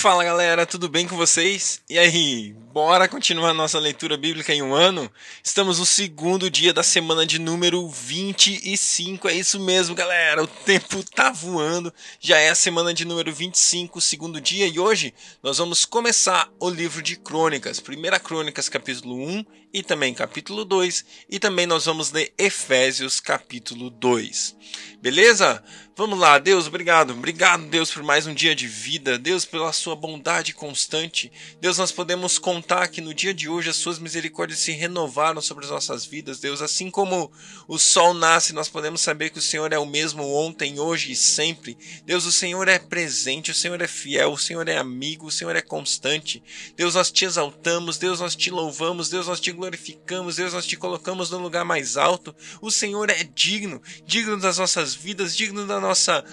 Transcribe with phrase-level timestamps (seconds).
[0.00, 1.82] Fala galera, tudo bem com vocês?
[1.90, 5.10] E aí, bora continuar nossa leitura bíblica em um ano?
[5.42, 11.02] Estamos no segundo dia da semana de número 25, é isso mesmo galera, o tempo
[11.02, 15.84] tá voando, já é a semana de número 25, segundo dia, e hoje nós vamos
[15.84, 21.66] começar o livro de Crônicas, primeira Crônicas capítulo 1 e também capítulo 2, e também
[21.66, 24.56] nós vamos ler Efésios capítulo 2.
[25.00, 25.62] Beleza?
[25.98, 27.12] Vamos lá, Deus, obrigado.
[27.12, 29.18] Obrigado, Deus, por mais um dia de vida.
[29.18, 31.32] Deus, pela sua bondade constante.
[31.60, 35.64] Deus, nós podemos contar que no dia de hoje as suas misericórdias se renovaram sobre
[35.64, 36.38] as nossas vidas.
[36.38, 37.32] Deus, assim como
[37.66, 41.16] o sol nasce, nós podemos saber que o Senhor é o mesmo ontem, hoje e
[41.16, 41.76] sempre.
[42.04, 45.56] Deus, o Senhor é presente, o Senhor é fiel, o Senhor é amigo, o Senhor
[45.56, 46.40] é constante.
[46.76, 50.76] Deus, nós te exaltamos, Deus, nós te louvamos, Deus, nós te glorificamos, Deus, nós te
[50.76, 52.34] colocamos no lugar mais alto.
[52.62, 56.24] O Senhor é digno, digno das nossas vidas, digno da nossa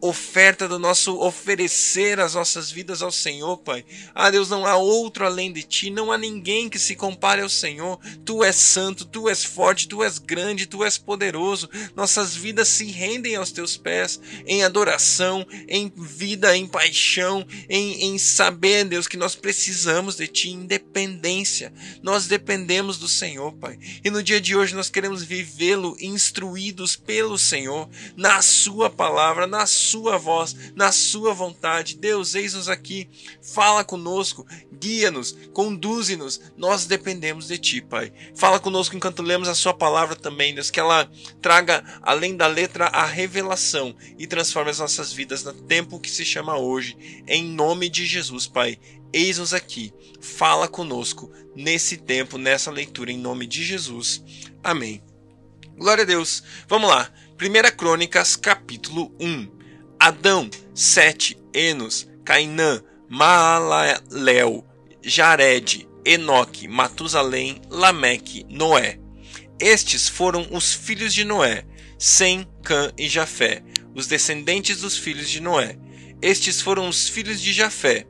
[0.00, 3.84] oferta do nosso oferecer as nossas vidas ao Senhor, Pai.
[4.14, 7.48] Ah, Deus, não há outro além de ti, não há ninguém que se compare ao
[7.48, 7.98] Senhor.
[8.24, 11.68] Tu és santo, tu és forte, tu és grande, tu és poderoso.
[11.96, 18.18] Nossas vidas se rendem aos teus pés em adoração, em vida, em paixão, em, em
[18.18, 21.72] saber, Deus, que nós precisamos de ti, independência.
[22.02, 23.78] Nós dependemos do Senhor, Pai.
[24.04, 29.66] E no dia de hoje nós queremos vivê-lo instruídos pelo Senhor, na Sua palavra, na
[29.66, 31.96] Sua sua voz, na sua vontade.
[31.96, 33.08] Deus, eis-nos aqui,
[33.42, 36.40] fala conosco, guia-nos, conduze-nos.
[36.56, 38.12] Nós dependemos de ti, Pai.
[38.34, 42.86] Fala conosco enquanto lemos a sua palavra também, Deus, que ela traga além da letra
[42.86, 46.96] a revelação e transforme as nossas vidas no tempo que se chama hoje.
[47.26, 48.78] Em nome de Jesus, Pai.
[49.12, 54.22] Eis-nos aqui, fala conosco nesse tempo, nessa leitura, em nome de Jesus.
[54.62, 55.02] Amém.
[55.78, 56.42] Glória a Deus.
[56.68, 57.10] Vamos lá.
[57.40, 59.57] 1 Crônicas, capítulo 1.
[60.00, 64.64] Adão, Sete, Enos, Cainã, Maalalel,
[65.02, 68.98] Jared, Enoque, Matusalém, Lameque, Noé.
[69.60, 71.64] Estes foram os filhos de Noé,
[71.98, 73.62] Sem, Cã e Jafé,
[73.94, 75.76] os descendentes dos filhos de Noé.
[76.22, 78.06] Estes foram os filhos de Jafé,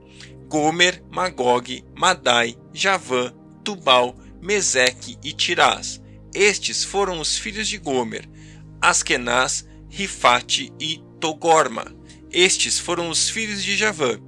[0.46, 3.32] Gomer, Magog, Madai, Javã,
[3.64, 6.00] Tubal, Meseque e Tirás.
[6.34, 8.28] Estes foram os filhos de Gomer,
[8.80, 11.94] Askenaz, Rifate e Togorma.
[12.30, 14.18] Estes foram os filhos de Javã,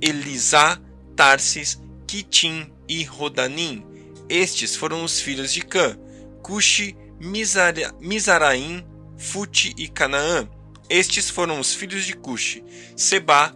[0.00, 0.80] Elisá,
[1.16, 3.84] Tarsis, Quitim e Rodanim.
[4.28, 5.98] Estes foram os filhos de Cã,
[6.42, 8.86] Cuxi, Mizaraim,
[9.16, 10.48] Fute e Canaã.
[10.88, 12.64] Estes foram os filhos de Cuxi,
[12.96, 13.54] Seba,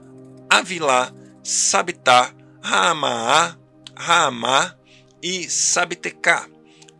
[0.50, 3.56] Avilá, Sabitá, Raamaá,
[3.96, 4.76] Raamá
[5.22, 6.48] e Sabitecá.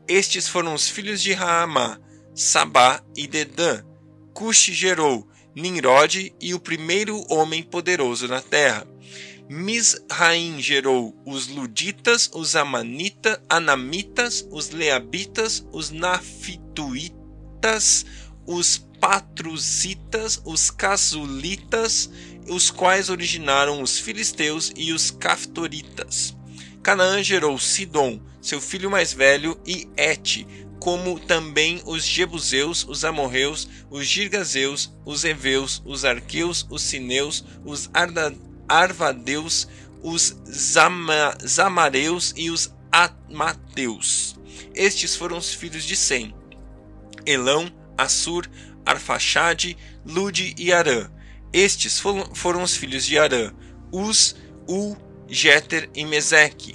[0.06, 1.98] Estes foram os filhos de Raamá,
[2.34, 3.82] Sabá e Dedã.
[4.32, 8.86] Cuxi gerou Nimrod e o primeiro homem poderoso na terra.
[9.48, 17.12] Misraim gerou os Luditas, os Amanitas, Anamitas, os Leabitas, os Nafituitas,
[18.46, 22.08] os Patruzitas, os Casulitas,
[22.48, 26.36] os quais originaram os Filisteus e os Caftoritas.
[26.82, 30.46] Canaã gerou Sidom, seu filho mais velho, e Et,
[30.82, 37.88] como também os Jebuseus, os Amorreus, os Girgazeus, os Eveus, os Arqueus, os Sineus, os
[37.94, 38.34] Arda,
[38.68, 39.68] Arvadeus,
[40.02, 44.34] os Zama, Zamareus e os Amateus.
[44.74, 46.34] Estes foram os filhos de Sem:
[47.24, 48.50] Elão, Assur,
[48.84, 51.08] Arfaxade, Lude e Arã.
[51.52, 53.52] Estes foram, os filhos de Arã:
[53.92, 54.34] Uz,
[54.68, 54.96] U,
[55.28, 56.74] Jeter e Meseque.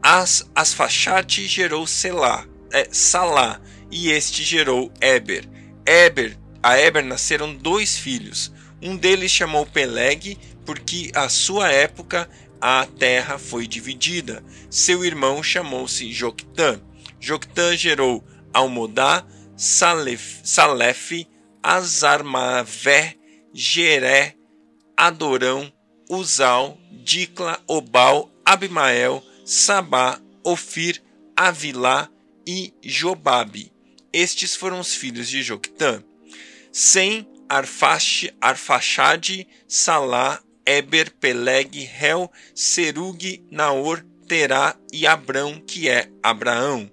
[0.00, 5.48] As, Asfaxate gerou Selá é, Salá, e este gerou Eber.
[5.86, 8.52] Eber, a Eber nasceram dois filhos.
[8.82, 10.36] Um deles chamou Peleg,
[10.66, 12.28] porque a sua época
[12.60, 14.42] a terra foi dividida.
[14.68, 16.80] Seu irmão chamou-se Joctã.
[17.20, 19.24] Joctã gerou Almodá,
[19.56, 21.26] Salef, Salef
[21.62, 23.14] Azarmavé,
[23.54, 24.34] Jeré,
[24.96, 25.72] Adorão,
[26.10, 31.02] Uzal, Dicla, Obal, Abimael, Sabá, Ofir,
[31.34, 32.10] Avilá,
[32.46, 33.72] e Jobabe.
[34.12, 36.02] Estes foram os filhos de Joctã.
[36.72, 37.28] Sem
[38.40, 46.90] Arfaxade, Salá, Eber, Peleg, Hel, Serug, Naor, Terá e Abrão, que é Abraão.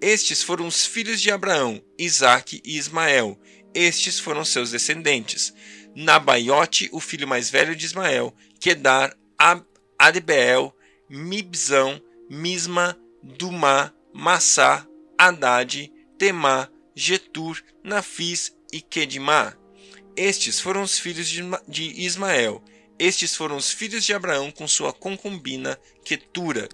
[0.00, 3.40] Estes foram os filhos de Abraão, Isaque e Ismael.
[3.72, 5.54] Estes foram seus descendentes.
[5.94, 9.16] Nabaiote, o filho mais velho de Ismael, Kedar,
[9.98, 10.74] Adbeel,
[11.08, 14.86] Mibzão, Misma, Dumá, Massá,
[15.18, 19.52] Haddad, Temá, Getur, Nafis e Kedimá.
[20.16, 22.62] Estes foram os filhos de Ismael.
[22.96, 26.68] Estes foram os filhos de Abraão com sua concubina Ketura: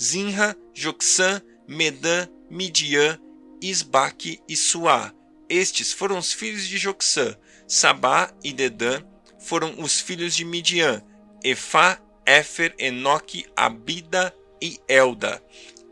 [0.00, 3.18] Zinra, Joxã, Medã, Midian,
[3.60, 5.12] Isbaque e Suá.
[5.48, 7.36] Estes foram os filhos de Joxã.
[7.66, 9.02] Sabá e Dedã
[9.40, 11.02] foram os filhos de Midian.
[11.42, 15.42] Efá, Éfer, Enoque, Abida e Elda.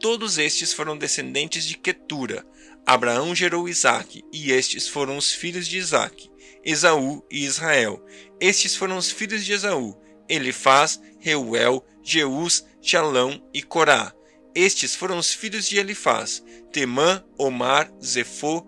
[0.05, 2.45] Todos estes foram descendentes de Ketura.
[2.85, 6.31] Abraão gerou Isaque, e estes foram os filhos de Isaque,
[6.62, 8.05] Esaú e Israel.
[8.39, 9.97] Estes foram os filhos de Esaú,
[10.29, 14.12] Elifaz, Reuel, Jeus, Shalão e Corá.
[14.55, 18.67] Estes foram os filhos de Elifaz, Temã, Omar, Zefô,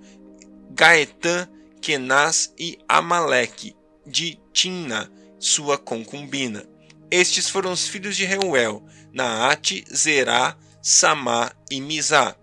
[0.71, 1.47] Gaetã,
[1.83, 6.67] Kenaz e Amaleque, de Timna, sua concubina.
[7.11, 10.56] Estes foram os filhos de Reuel, Naate, Zerá,
[10.88, 12.37] Samá e Mizá.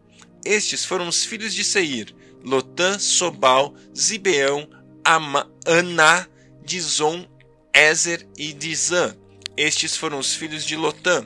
[0.43, 2.13] Estes foram os filhos de Seir,
[2.43, 4.67] Lotã, Sobal, Zibeão,
[5.05, 6.27] Ama, Aná,
[6.61, 7.25] Dizon,
[7.73, 9.15] Ezer e Dizã.
[9.55, 11.25] Estes foram os filhos de Lotã,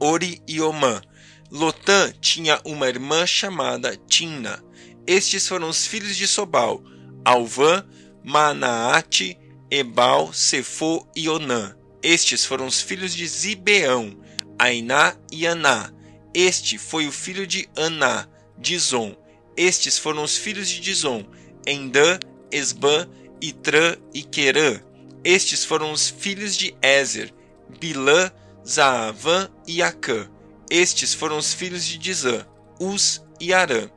[0.00, 1.00] Ori e Omã.
[1.52, 4.60] Lotã tinha uma irmã chamada Tina.
[5.06, 6.82] Estes foram os filhos de Sobal,
[7.24, 7.86] Alvã,
[8.24, 9.38] Manaate,
[9.70, 11.76] Ebal, Sefo e Onã.
[12.02, 14.18] Estes foram os filhos de Zibeão,
[14.58, 15.94] Ainá e Aná.
[16.34, 18.26] Este foi o filho de Aná,
[18.58, 19.16] Dizon.
[19.56, 21.24] Estes foram os filhos de Dizon,
[21.64, 22.18] Endã,
[22.50, 23.08] Esbã,
[23.40, 24.80] Itrã e Querã.
[25.22, 27.32] Estes foram os filhos de Ezer,
[27.78, 28.32] Bilã,
[28.66, 30.28] Zaavã e Acã.
[30.68, 32.44] Estes foram os filhos de Dizã,
[32.80, 33.88] Uz e Arã.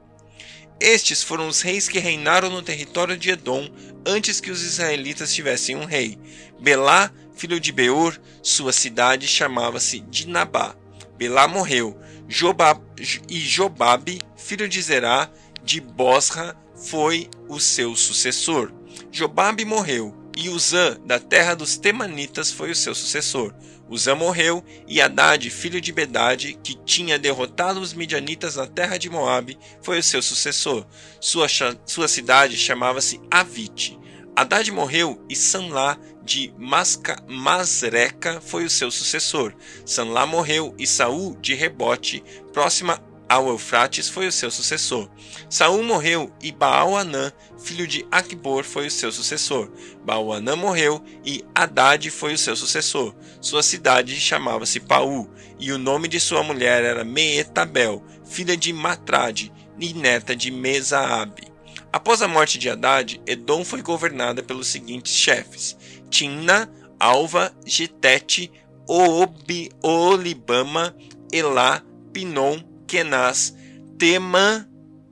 [0.80, 3.68] Estes foram os reis que reinaram no território de Edom
[4.06, 6.20] antes que os israelitas tivessem um rei.
[6.60, 10.76] Belá, filho de Beor, sua cidade chamava-se Dinabá.
[11.18, 12.82] Belá morreu, Jobab,
[13.30, 15.30] e Jobabe, filho de Zerá,
[15.64, 18.72] de Bosra, foi o seu sucessor.
[19.12, 23.54] Jobabe morreu, e Uzã, da terra dos Temanitas, foi o seu sucessor.
[23.90, 29.10] Uzã morreu, e Haddad, filho de Bedade, que tinha derrotado os midianitas na terra de
[29.10, 30.86] Moabe, foi o seu sucessor.
[31.20, 31.48] Sua,
[31.86, 33.98] sua cidade chamava-se Avite.
[34.36, 35.98] Haddad morreu, e Sanlá,
[36.28, 39.54] de Masca, Masreca, foi o seu sucessor.
[39.86, 42.22] Sanlá morreu, e Saul, de Rebote,
[42.52, 45.10] próxima ao Eufrates, foi o seu sucessor.
[45.50, 49.72] Saul morreu, e Baal-Anã, filho de Acbor, foi o seu sucessor.
[50.04, 53.16] Baal-Anã morreu, e Haddad foi o seu sucessor.
[53.40, 59.50] Sua cidade chamava-se Paú, e o nome de sua mulher era Meetabel, filha de Matrade,
[59.80, 61.48] e neta de Mesaabe.
[61.92, 65.78] Após a morte de Haddad, Edom foi governada pelos seguintes chefes:
[66.10, 66.70] Timna,
[67.00, 68.52] Alva, Getete,
[68.88, 70.96] Oobi, Olibama,
[71.32, 71.84] Elá,
[72.14, 73.54] Pinom, Kenaz,
[73.98, 74.68] Temã,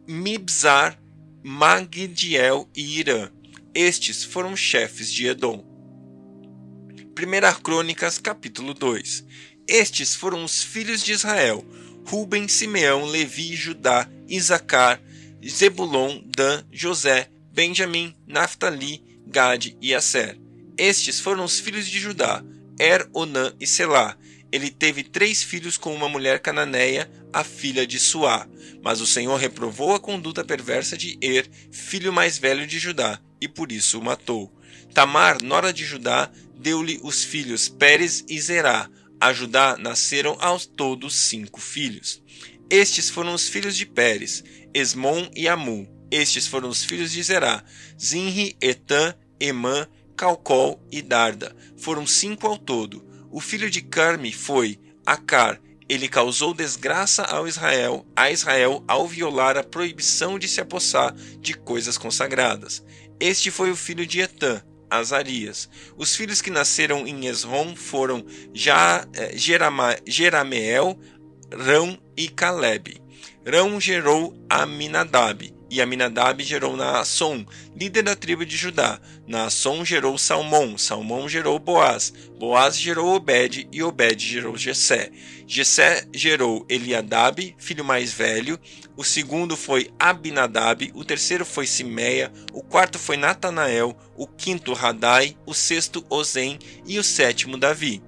[0.07, 0.99] Mibzar,
[1.43, 3.29] Magdiel e Irã.
[3.73, 5.63] Estes foram chefes de Edom.
[7.17, 9.25] 1 Crônicas, capítulo 2.
[9.67, 11.65] Estes foram os filhos de Israel:
[12.07, 15.01] Ruben, Simeão, Levi, Judá, Isacar,
[15.45, 20.44] Zebulon, Dan, José, Benjamim, Naphtali, Gade e Aser.
[20.77, 22.43] Estes foram os filhos de Judá:
[22.79, 24.17] Er, Onã e Selá.
[24.51, 28.47] Ele teve três filhos com uma mulher cananeia, a filha de Suá.
[28.81, 33.47] Mas o Senhor reprovou a conduta perversa de Er, filho mais velho de Judá, e
[33.47, 34.53] por isso o matou.
[34.93, 38.89] Tamar, nora de Judá, deu-lhe os filhos Pérez e Zerá.
[39.19, 42.21] A Judá nasceram aos todos cinco filhos.
[42.69, 45.87] Estes foram os filhos de Pérez, Esmon e Amu.
[46.09, 47.63] Estes foram os filhos de Zerá,
[48.01, 51.55] Zinri, Etã, Emã, Calcol e Darda.
[51.77, 53.05] Foram cinco ao todo.
[53.31, 55.61] O filho de Carme foi Acar.
[55.87, 61.53] Ele causou desgraça ao Israel, a Israel ao violar a proibição de se apossar de
[61.53, 62.83] coisas consagradas.
[63.19, 65.69] Este foi o filho de Etã, Azarias.
[65.95, 70.99] Os filhos que nasceram em Esrom foram Já, eh, Jerama, Jerameel,
[71.53, 73.01] Rão e Caleb.
[73.47, 78.97] Rão gerou Aminadab, e Aminadab gerou Naasson, líder da tribo de Judá.
[79.27, 85.11] Naasson gerou Salmão, Salmão gerou Boaz, Boaz gerou Obed e Obed gerou Jessé.
[85.45, 88.57] Jessé gerou Eliadab, filho mais velho,
[88.95, 95.35] o segundo foi Abinadab, o terceiro foi Simeia, o quarto foi Natanael, o quinto Radai,
[95.45, 98.01] o sexto Ozem e o sétimo Davi.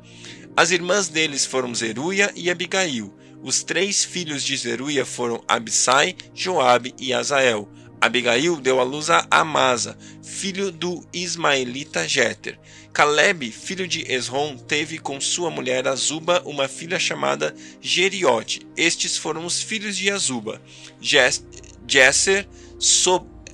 [0.55, 3.13] As irmãs deles foram Zeruia e Abigail.
[3.47, 7.69] Os três filhos de Zeruia foram Abissai, Joabe e Azael.
[8.01, 12.59] Abigail deu à luz a Amasa, filho do ismaelita Jeter.
[12.91, 18.67] Caleb, filho de Esrom, teve com sua mulher Azuba uma filha chamada Geriote.
[18.75, 20.61] Estes foram os filhos de Azuba:
[20.99, 22.45] Jesser,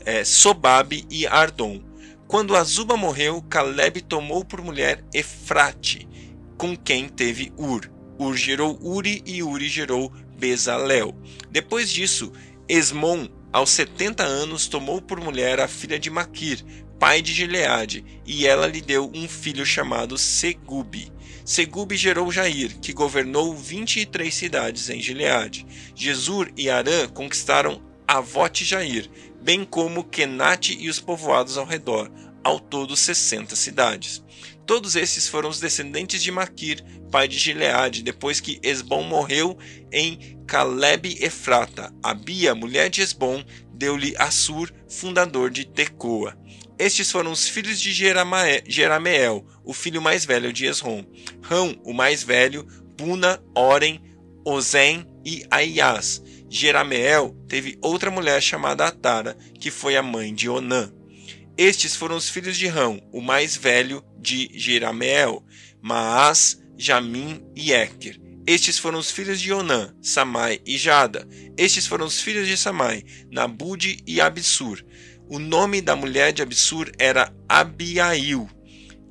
[0.06, 1.84] é, Sobabe e Ardon.
[2.28, 6.08] Quando Azuba morreu, Caleb tomou por mulher Efrate,
[6.58, 7.93] com quem teve Ur.
[8.18, 11.16] Ur gerou Uri e Uri gerou Bezalel.
[11.50, 12.32] Depois disso,
[12.68, 16.64] Esmon, aos 70 anos, tomou por mulher a filha de Maquir,
[17.00, 21.12] pai de Gileade, e ela lhe deu um filho chamado Segubi.
[21.46, 25.66] Segubi gerou Jair, que governou 23 cidades em Gileade.
[25.94, 29.10] Jesur e Arã conquistaram Avote Jair,
[29.42, 32.10] bem como Kenate e os povoados ao redor,
[32.44, 34.24] ao todo 60 cidades.
[34.66, 39.58] Todos esses foram os descendentes de Maquir, pai de Gileade, depois que Esbom morreu
[39.92, 41.94] em Caleb Efrata.
[42.02, 43.44] Abia, mulher de Esbom,
[43.74, 46.38] deu-lhe Assur, fundador de Tecoa.
[46.80, 47.92] Estes foram os filhos de
[48.66, 51.04] Jerameel, o filho mais velho de Esrom.
[51.42, 52.66] Rão, o mais velho,
[52.98, 54.02] Buna, Oren,
[54.46, 56.22] Ozen e Aias.
[56.50, 60.92] Jerameel teve outra mulher chamada Atara, que foi a mãe de Onã.
[61.58, 65.46] Estes foram os filhos de Rão, o mais velho de Jerameel,
[65.82, 68.20] Maas, Jamim e Eker.
[68.46, 71.28] Estes foram os filhos de Onã, Samai e Jada.
[71.56, 74.84] Estes foram os filhos de Samai, Nabude e Absur.
[75.30, 78.50] O nome da mulher de Absur era Abiail.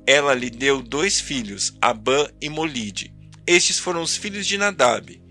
[0.05, 3.13] Ela lhe deu dois filhos, Abã e Molide.
[3.47, 5.21] Estes foram os filhos de Nadab,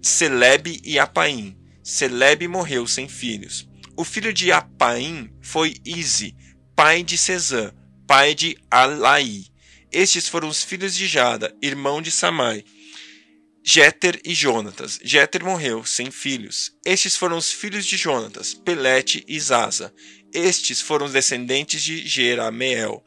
[0.00, 1.56] Selebe e Apaim.
[1.82, 3.68] Selebe morreu sem filhos.
[3.96, 6.34] O filho de Apaim foi Ize,
[6.76, 7.72] pai de Cesã,
[8.06, 9.46] pai de Alaí.
[9.92, 12.64] Estes foram os filhos de Jada, irmão de Samai.
[13.62, 14.98] Jéter e Jonatas.
[15.02, 16.72] Jéter morreu sem filhos.
[16.84, 19.94] Estes foram os filhos de Jonatas, Pelete e Zaza.
[20.32, 23.02] Estes foram os descendentes de Jerameel.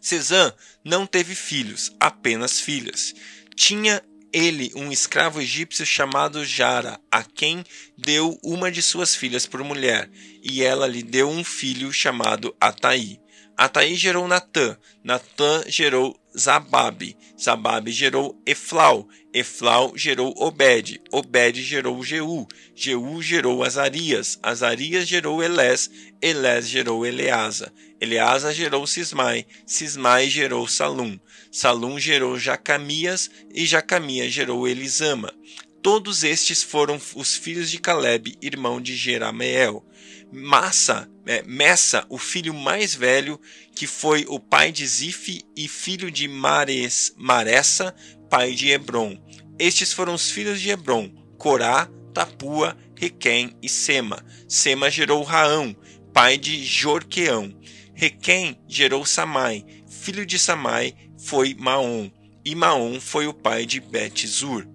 [0.00, 0.52] Cesã
[0.84, 3.14] não teve filhos, apenas filhas.
[3.54, 7.64] Tinha ele um escravo egípcio chamado Jara, a quem
[7.96, 10.10] deu uma de suas filhas por mulher,
[10.42, 13.20] e ela lhe deu um filho chamado Ataí.
[13.56, 22.46] Ataí gerou Natã, Natã gerou Zababe, Zababe gerou Eflau, Eflau gerou Obed, Obed gerou Jeú,
[22.74, 25.90] Jeú gerou Azarias, Azarias gerou Elés,
[26.22, 31.18] Elés gerou Eleasa, Eleasa gerou Sismai, Sismai gerou Salum,
[31.50, 35.34] Salum gerou Jacamias e Jacamias gerou Elisama.
[35.82, 39.84] Todos estes foram os filhos de Caleb, irmão de Jerameel.
[40.30, 43.40] Massa, é, Messa, o filho mais velho,
[43.72, 47.94] que foi o pai de Zif e filho de Mares, Maressa,
[48.28, 49.16] pai de Hebron.
[49.56, 51.08] Estes foram os filhos de Hebron:
[51.38, 54.26] Corá, Tapua, Requém e Sema.
[54.48, 55.76] Sema gerou Raão,
[56.12, 57.56] pai de Jorqueão.
[57.94, 59.64] Requém gerou Samai.
[59.88, 62.10] Filho de Samai foi Maom,
[62.44, 64.66] e Maom foi o pai de Bet-Zur.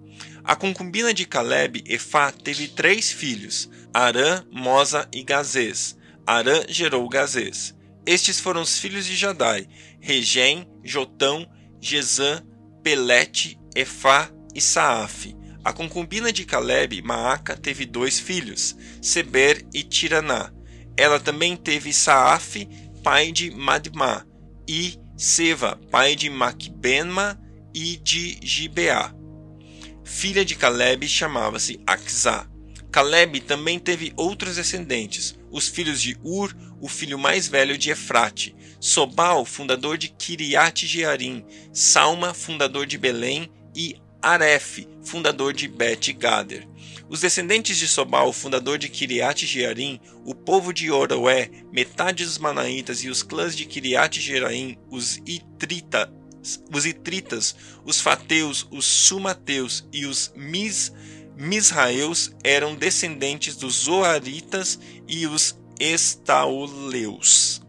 [0.42, 5.96] A concubina de Caleb, Efá, teve três filhos, Arã, Mosa e Gazês.
[6.26, 7.74] Arã gerou Gazês.
[8.04, 9.66] Estes foram os filhos de Jadai,
[10.00, 11.46] Regem, Jotão,
[11.80, 12.42] Gesã,
[12.82, 15.34] Pelete, Efá e Saaf.
[15.64, 20.52] A concubina de Caleb, Maaca, teve dois filhos, Seber e Tiraná.
[20.96, 22.66] Ela também teve Saaf,
[23.02, 24.24] pai de Madmá,
[24.68, 27.40] e Seva, pai de Macbenma
[27.74, 29.16] e de Gibeá
[30.06, 32.48] filha de Caleb, chamava-se Axá.
[32.90, 38.54] Caleb também teve outros descendentes, os filhos de Ur, o filho mais velho de Efrate,
[38.80, 46.66] Sobal, fundador de Kiriat Jearim, Salma, fundador de Belém, e Aref, fundador de Bet Gader.
[47.08, 53.04] Os descendentes de Sobal, fundador de Kiriat Jearim, o povo de Oroé, metade dos Manaítas
[53.04, 56.12] e os clãs de Kiriat Jearim, os Itrita,
[56.72, 60.92] os Itritas, os Fateus, os Sumateus e os Mis,
[61.36, 67.62] Misraeus eram descendentes dos Zoaritas e os Estauleus.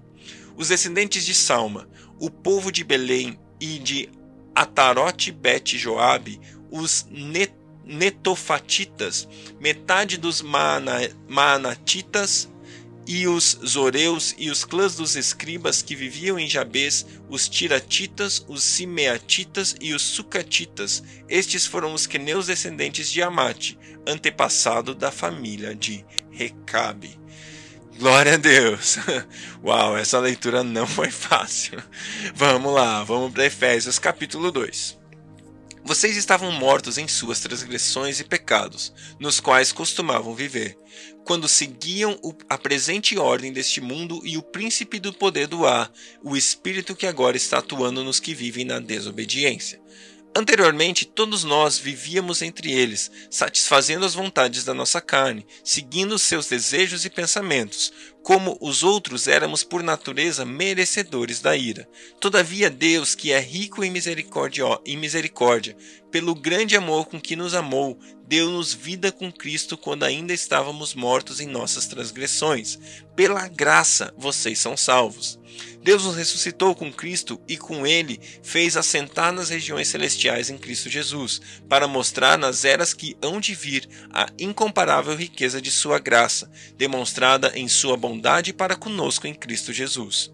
[0.56, 1.88] Os descendentes de Salma,
[2.20, 4.10] o povo de Belém e de
[4.56, 6.40] Atarote Bet Joabe,
[6.72, 7.54] os Net
[7.88, 9.30] netofatitas,
[9.62, 12.50] metade dos maanatitas
[13.08, 18.62] e os Zoreus e os clãs dos escribas que viviam em Jabes, os Tiratitas, os
[18.62, 21.02] Simeatitas e os Sucatitas.
[21.30, 27.18] Estes foram os queneus descendentes de Amate, antepassado da família de Recabe.
[27.98, 28.98] Glória a Deus!
[29.64, 31.82] Uau, essa leitura não foi fácil.
[32.36, 35.07] Vamos lá, vamos para Efésios capítulo 2.
[35.88, 40.78] Vocês estavam mortos em suas transgressões e pecados, nos quais costumavam viver,
[41.24, 45.90] quando seguiam a presente ordem deste mundo e o príncipe do poder do ar,
[46.22, 49.80] o espírito que agora está atuando nos que vivem na desobediência.
[50.36, 57.06] Anteriormente, todos nós vivíamos entre eles, satisfazendo as vontades da nossa carne, seguindo seus desejos
[57.06, 57.94] e pensamentos.
[58.28, 61.88] Como os outros éramos por natureza merecedores da ira.
[62.20, 65.78] Todavia Deus, que é rico em misericórdia, em misericórdia,
[66.12, 71.40] pelo grande amor com que nos amou, deu-nos vida com Cristo quando ainda estávamos mortos
[71.40, 72.78] em nossas transgressões.
[73.16, 75.40] Pela graça vocês são salvos.
[75.82, 80.90] Deus nos ressuscitou com Cristo e com ele fez assentar nas regiões celestiais em Cristo
[80.90, 86.52] Jesus, para mostrar nas eras que hão de vir a incomparável riqueza de sua graça,
[86.76, 90.32] demonstrada em sua bondade para conosco em Cristo Jesus.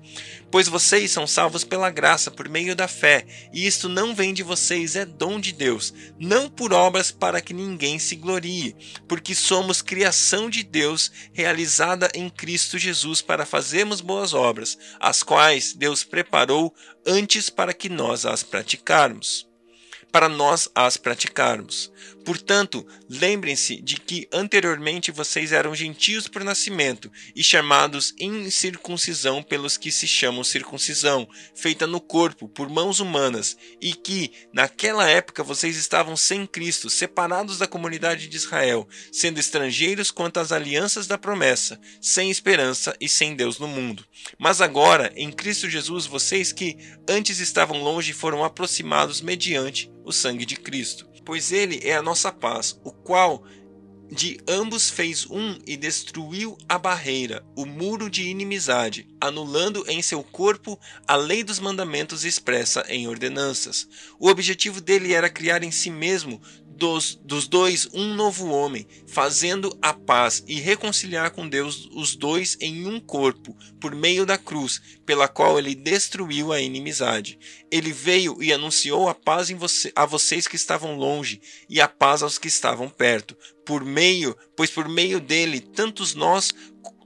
[0.50, 4.42] Pois vocês são salvos pela graça por meio da fé, e isto não vem de
[4.42, 8.76] vocês, é dom de Deus, não por obras para que ninguém se glorie,
[9.08, 15.74] porque somos criação de Deus, realizada em Cristo Jesus para fazermos boas obras, as quais
[15.74, 16.74] Deus preparou
[17.06, 19.52] antes para que nós as praticarmos
[20.14, 21.92] para nós as praticarmos.
[22.24, 29.92] Portanto, lembrem-se de que anteriormente vocês eram gentios por nascimento e chamados incircuncisão pelos que
[29.92, 36.16] se chamam circuncisão, feita no corpo por mãos humanas, e que naquela época vocês estavam
[36.16, 42.30] sem Cristo, separados da comunidade de Israel, sendo estrangeiros quanto às alianças da promessa, sem
[42.30, 44.06] esperança e sem Deus no mundo.
[44.38, 46.78] Mas agora, em Cristo Jesus, vocês que
[47.10, 51.08] antes estavam longe foram aproximados mediante o sangue de Cristo.
[51.26, 53.44] Pois ele é a nossa paz, o qual
[54.14, 60.24] de ambos fez um e destruiu a barreira, o muro de inimizade, anulando em seu
[60.24, 63.88] corpo a lei dos mandamentos expressa em ordenanças.
[64.20, 66.40] O objetivo dele era criar em si mesmo
[66.78, 72.58] dos, dos dois um novo homem, fazendo a paz e reconciliar com Deus os dois
[72.60, 77.40] em um corpo, por meio da cruz, pela qual ele destruiu a inimizade.
[77.72, 82.24] Ele veio e anunciou a paz você, a vocês que estavam longe e a paz
[82.24, 86.52] aos que estavam perto, por meio, pois por meio dele tantos nós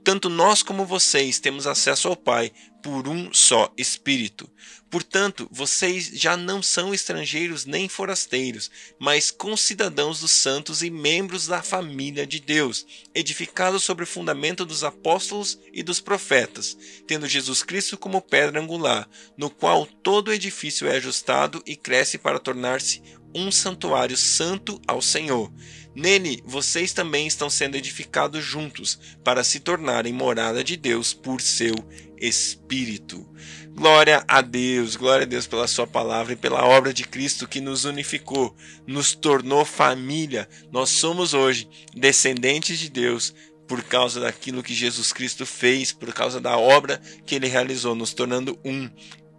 [0.08, 2.50] tanto nós como vocês temos acesso ao Pai
[2.82, 4.50] por um só Espírito.
[4.90, 11.62] Portanto, vocês já não são estrangeiros nem forasteiros, mas concidadãos dos santos e membros da
[11.62, 17.98] família de Deus, edificados sobre o fundamento dos apóstolos e dos profetas, tendo Jesus Cristo
[17.98, 23.02] como pedra angular, no qual todo edifício é ajustado e cresce para tornar-se
[23.34, 25.52] um santuário santo ao Senhor.
[25.94, 31.74] Nele vocês também estão sendo edificados juntos para se tornarem morada de Deus por seu
[32.20, 33.26] Espírito.
[33.70, 37.60] Glória a Deus, glória a Deus pela Sua palavra e pela obra de Cristo que
[37.60, 40.48] nos unificou, nos tornou família.
[40.72, 43.34] Nós somos hoje descendentes de Deus
[43.68, 48.14] por causa daquilo que Jesus Cristo fez, por causa da obra que ele realizou, nos
[48.14, 48.90] tornando um,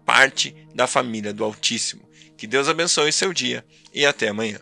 [0.05, 2.07] parte da família do Altíssimo.
[2.37, 4.59] Que Deus abençoe seu dia e até amanhã.